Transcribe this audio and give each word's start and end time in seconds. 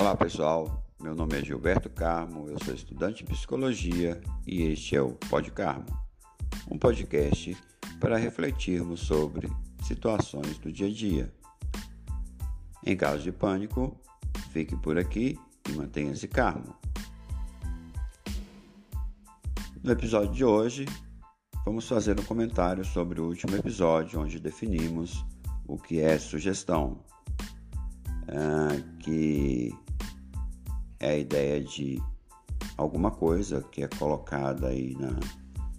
Olá 0.00 0.14
pessoal, 0.14 0.86
meu 1.02 1.12
nome 1.12 1.36
é 1.36 1.44
Gilberto 1.44 1.90
Carmo, 1.90 2.48
eu 2.48 2.56
sou 2.64 2.72
estudante 2.72 3.24
de 3.24 3.32
psicologia 3.32 4.20
e 4.46 4.62
este 4.62 4.94
é 4.94 5.02
o 5.02 5.10
Pod 5.28 5.50
Carmo, 5.50 5.86
um 6.70 6.78
podcast 6.78 7.56
para 7.98 8.16
refletirmos 8.16 9.00
sobre 9.00 9.50
situações 9.82 10.56
do 10.58 10.70
dia 10.70 10.86
a 10.86 10.92
dia. 10.92 11.34
Em 12.86 12.96
caso 12.96 13.24
de 13.24 13.32
pânico, 13.32 14.00
fique 14.52 14.76
por 14.76 14.96
aqui 14.96 15.36
e 15.68 15.72
mantenha-se 15.72 16.28
calmo. 16.28 16.76
No 19.82 19.90
episódio 19.90 20.32
de 20.32 20.44
hoje, 20.44 20.86
vamos 21.64 21.88
fazer 21.88 22.20
um 22.20 22.24
comentário 22.24 22.84
sobre 22.84 23.20
o 23.20 23.26
último 23.26 23.56
episódio 23.56 24.20
onde 24.20 24.38
definimos 24.38 25.26
o 25.66 25.76
que 25.76 25.98
é 25.98 26.16
sugestão. 26.20 27.00
Ah, 28.28 28.80
que 29.00 29.74
é 31.00 31.10
a 31.10 31.16
ideia 31.16 31.60
de 31.60 32.02
alguma 32.76 33.10
coisa 33.10 33.62
que 33.70 33.82
é 33.82 33.88
colocada 33.88 34.68
aí 34.68 34.94
na 34.98 35.18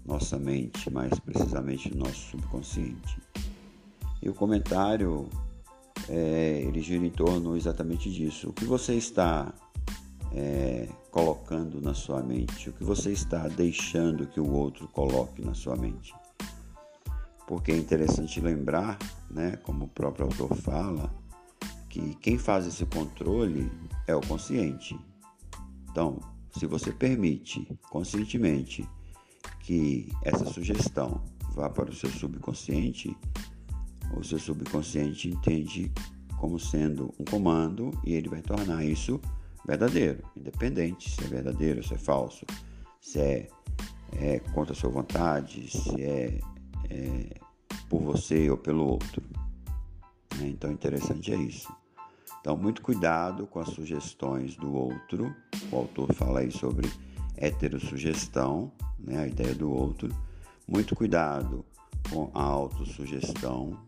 nossa 0.04 0.38
mente, 0.38 0.90
mais 0.90 1.18
precisamente 1.20 1.90
no 1.90 2.04
nosso 2.04 2.30
subconsciente. 2.30 3.20
E 4.22 4.28
o 4.28 4.34
comentário 4.34 5.28
é, 6.08 6.62
ele 6.66 6.80
gira 6.80 7.04
em 7.04 7.10
torno 7.10 7.56
exatamente 7.56 8.10
disso. 8.10 8.50
O 8.50 8.52
que 8.52 8.64
você 8.64 8.94
está 8.94 9.52
é, 10.32 10.88
colocando 11.10 11.80
na 11.80 11.94
sua 11.94 12.22
mente? 12.22 12.70
O 12.70 12.72
que 12.72 12.84
você 12.84 13.12
está 13.12 13.48
deixando 13.48 14.26
que 14.26 14.40
o 14.40 14.50
outro 14.50 14.88
coloque 14.88 15.44
na 15.44 15.54
sua 15.54 15.76
mente? 15.76 16.14
Porque 17.46 17.72
é 17.72 17.76
interessante 17.76 18.40
lembrar, 18.40 18.98
né, 19.30 19.56
como 19.62 19.86
o 19.86 19.88
próprio 19.88 20.26
autor 20.26 20.54
fala, 20.56 21.12
que 21.88 22.14
quem 22.16 22.38
faz 22.38 22.66
esse 22.66 22.86
controle 22.86 23.70
é 24.06 24.14
o 24.14 24.20
consciente. 24.20 24.98
Então, 25.90 26.20
se 26.56 26.66
você 26.66 26.92
permite 26.92 27.66
conscientemente 27.90 28.88
que 29.60 30.10
essa 30.22 30.44
sugestão 30.46 31.22
vá 31.52 31.68
para 31.68 31.90
o 31.90 31.94
seu 31.94 32.10
subconsciente, 32.10 33.16
o 34.16 34.24
seu 34.24 34.38
subconsciente 34.38 35.28
entende 35.28 35.92
como 36.38 36.58
sendo 36.58 37.14
um 37.18 37.24
comando 37.24 37.90
e 38.04 38.14
ele 38.14 38.28
vai 38.28 38.40
tornar 38.40 38.84
isso 38.84 39.20
verdadeiro, 39.66 40.22
independente 40.36 41.10
se 41.10 41.22
é 41.22 41.26
verdadeiro, 41.26 41.86
se 41.86 41.94
é 41.94 41.98
falso, 41.98 42.46
se 43.00 43.20
é, 43.20 43.48
é 44.12 44.38
contra 44.38 44.72
a 44.72 44.76
sua 44.76 44.90
vontade, 44.90 45.70
se 45.70 46.02
é, 46.02 46.40
é 46.88 47.30
por 47.88 48.00
você 48.02 48.48
ou 48.50 48.56
pelo 48.56 48.86
outro. 48.86 49.22
Né? 50.38 50.48
Então, 50.48 50.72
interessante 50.72 51.32
é 51.32 51.36
isso. 51.36 51.68
Então, 52.40 52.56
muito 52.56 52.80
cuidado 52.80 53.46
com 53.46 53.60
as 53.60 53.68
sugestões 53.68 54.56
do 54.56 54.72
outro. 54.72 55.34
O 55.70 55.76
autor 55.76 56.12
fala 56.14 56.40
aí 56.40 56.50
sobre 56.50 56.90
heterossugestão, 57.36 58.72
né, 58.98 59.18
a 59.18 59.26
ideia 59.26 59.54
do 59.54 59.70
outro. 59.70 60.08
Muito 60.66 60.96
cuidado 60.96 61.64
com 62.10 62.30
a 62.32 62.42
autossugestão, 62.42 63.78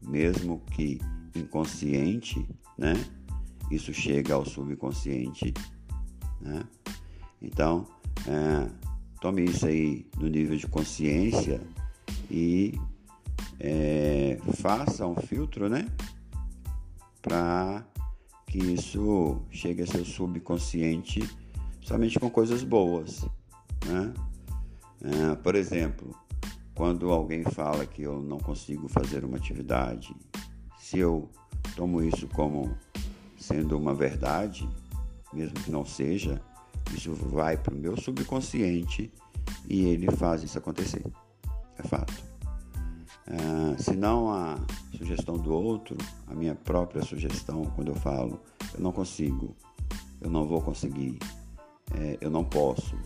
mesmo 0.00 0.62
que 0.70 1.00
inconsciente, 1.34 2.48
né? 2.76 2.94
Isso 3.70 3.92
chega 3.92 4.34
ao 4.34 4.46
subconsciente, 4.46 5.52
né? 6.40 6.64
Então, 7.42 7.86
é, 8.26 8.70
tome 9.20 9.44
isso 9.44 9.66
aí 9.66 10.06
no 10.16 10.28
nível 10.28 10.56
de 10.56 10.66
consciência 10.66 11.60
e 12.30 12.80
é, 13.60 14.38
faça 14.60 15.06
um 15.06 15.16
filtro, 15.16 15.68
né? 15.68 15.86
Para 17.20 17.84
que 18.48 18.58
isso 18.58 19.42
chegue 19.50 19.82
a 19.82 19.86
seu 19.86 20.04
subconsciente 20.04 21.20
somente 21.82 22.18
com 22.18 22.30
coisas 22.30 22.64
boas. 22.64 23.24
Né? 23.86 24.12
É, 25.02 25.34
por 25.36 25.54
exemplo, 25.54 26.16
quando 26.74 27.10
alguém 27.10 27.44
fala 27.44 27.86
que 27.86 28.02
eu 28.02 28.20
não 28.20 28.38
consigo 28.38 28.88
fazer 28.88 29.24
uma 29.24 29.36
atividade, 29.36 30.16
se 30.78 30.98
eu 30.98 31.28
tomo 31.76 32.02
isso 32.02 32.26
como 32.28 32.74
sendo 33.36 33.76
uma 33.76 33.94
verdade, 33.94 34.68
mesmo 35.32 35.54
que 35.60 35.70
não 35.70 35.84
seja, 35.84 36.40
isso 36.94 37.12
vai 37.12 37.56
para 37.56 37.74
o 37.74 37.76
meu 37.76 37.96
subconsciente 38.00 39.12
e 39.68 39.84
ele 39.84 40.10
faz 40.12 40.42
isso 40.42 40.56
acontecer. 40.56 41.04
É 41.78 41.82
fato. 41.82 42.14
Ah, 43.26 43.76
se 43.78 43.94
não 43.94 44.32
a 44.32 44.58
sugestão 44.98 45.38
do 45.38 45.52
outro, 45.52 45.96
a 46.26 46.34
minha 46.34 46.56
própria 46.56 47.02
sugestão, 47.02 47.64
quando 47.76 47.88
eu 47.88 47.94
falo, 47.94 48.40
eu 48.74 48.80
não 48.80 48.90
consigo, 48.90 49.56
eu 50.20 50.28
não 50.28 50.44
vou 50.44 50.60
conseguir, 50.60 51.18
é, 51.94 52.18
eu 52.20 52.28
não 52.28 52.44
posso. 52.44 52.96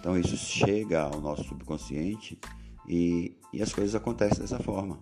Então 0.00 0.18
isso 0.18 0.36
chega 0.36 1.02
ao 1.02 1.20
nosso 1.20 1.44
subconsciente 1.44 2.36
e, 2.88 3.36
e 3.52 3.62
as 3.62 3.72
coisas 3.72 3.94
acontecem 3.94 4.40
dessa 4.40 4.58
forma. 4.58 4.98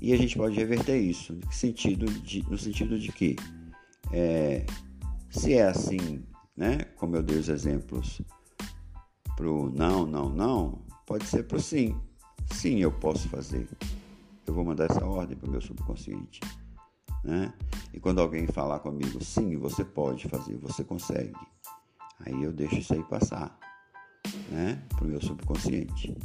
E 0.00 0.12
a 0.12 0.16
gente 0.16 0.36
pode 0.36 0.56
reverter 0.56 0.98
isso 0.98 1.32
no 1.32 1.52
sentido 1.52 2.06
de, 2.06 2.42
no 2.50 2.58
sentido 2.58 2.98
de 2.98 3.12
que 3.12 3.36
é, 4.12 4.66
se 5.28 5.54
é 5.54 5.68
assim, 5.68 6.24
né, 6.56 6.78
como 6.96 7.14
eu 7.14 7.22
dei 7.22 7.38
os 7.38 7.48
exemplos 7.48 8.20
para 9.36 9.48
o 9.48 9.70
não, 9.70 10.04
não, 10.04 10.28
não, 10.28 10.82
pode 11.06 11.26
ser 11.26 11.44
para 11.44 11.58
o 11.58 11.60
sim. 11.60 11.94
Sim, 12.52 12.78
eu 12.78 12.90
posso 12.90 13.28
fazer. 13.28 13.68
Eu 14.50 14.54
vou 14.54 14.64
mandar 14.64 14.90
essa 14.90 15.06
ordem 15.06 15.36
para 15.36 15.46
o 15.48 15.52
meu 15.52 15.60
subconsciente. 15.60 16.40
Né? 17.22 17.54
E 17.94 18.00
quando 18.00 18.20
alguém 18.20 18.48
falar 18.48 18.80
comigo, 18.80 19.22
sim, 19.22 19.56
você 19.56 19.84
pode 19.84 20.28
fazer, 20.28 20.56
você 20.56 20.82
consegue. 20.82 21.38
Aí 22.18 22.42
eu 22.42 22.52
deixo 22.52 22.74
isso 22.74 22.92
aí 22.92 23.02
passar 23.04 23.56
né? 24.50 24.82
para 24.88 25.04
o 25.04 25.08
meu 25.08 25.20
subconsciente. 25.20 26.18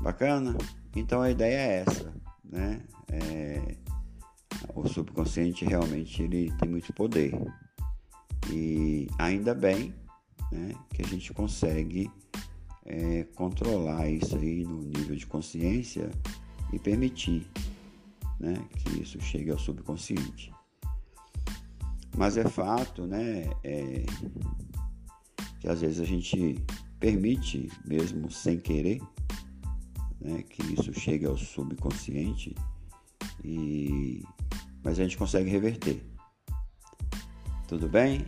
Bacana? 0.00 0.56
Então 0.94 1.20
a 1.20 1.32
ideia 1.32 1.56
é 1.56 1.80
essa. 1.80 2.14
Né? 2.44 2.80
É, 3.10 3.76
o 4.72 4.86
subconsciente 4.88 5.64
realmente 5.64 6.22
ele 6.22 6.52
tem 6.58 6.68
muito 6.68 6.92
poder. 6.92 7.34
E 8.52 9.08
ainda 9.18 9.52
bem 9.52 9.92
né, 10.52 10.72
que 10.90 11.02
a 11.02 11.06
gente 11.08 11.34
consegue 11.34 12.08
é, 12.86 13.24
controlar 13.34 14.08
isso 14.08 14.36
aí 14.36 14.62
no 14.62 14.80
nível 14.80 15.16
de 15.16 15.26
consciência 15.26 16.08
e 16.72 16.78
permitir 16.78 17.46
né, 18.38 18.54
que 18.76 19.02
isso 19.02 19.20
chegue 19.20 19.50
ao 19.50 19.58
subconsciente. 19.58 20.52
Mas 22.16 22.36
é 22.36 22.48
fato 22.48 23.06
né, 23.06 23.50
é, 23.62 24.04
que 25.60 25.68
às 25.68 25.80
vezes 25.80 26.00
a 26.00 26.04
gente 26.04 26.62
permite, 27.00 27.70
mesmo 27.84 28.30
sem 28.30 28.58
querer, 28.58 29.02
né, 30.20 30.42
que 30.42 30.62
isso 30.74 30.92
chegue 30.92 31.26
ao 31.26 31.36
subconsciente, 31.36 32.54
e, 33.44 34.22
mas 34.82 34.98
a 34.98 35.02
gente 35.02 35.18
consegue 35.18 35.50
reverter. 35.50 36.02
Tudo 37.68 37.88
bem? 37.88 38.24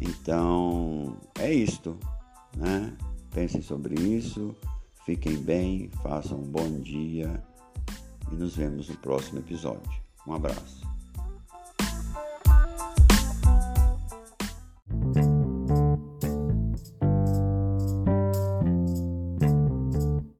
Então 0.00 1.16
é 1.38 1.52
isto, 1.52 1.98
né? 2.56 2.96
Pensem 3.32 3.60
sobre 3.60 4.00
isso, 4.00 4.54
fiquem 5.06 5.36
bem, 5.36 5.88
façam 6.02 6.40
um 6.40 6.50
bom 6.50 6.80
dia 6.80 7.40
e 8.32 8.34
nos 8.34 8.56
vemos 8.56 8.88
no 8.88 8.96
próximo 8.96 9.38
episódio. 9.38 9.88
Um 10.26 10.34
abraço. 10.34 10.95